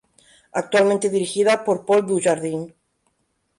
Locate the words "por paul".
1.63-2.07